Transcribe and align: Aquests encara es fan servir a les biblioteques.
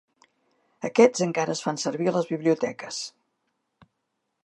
Aquests 0.89 1.23
encara 1.27 1.55
es 1.57 1.63
fan 1.67 1.79
servir 1.83 2.09
a 2.13 2.17
les 2.17 2.33
biblioteques. 2.33 3.03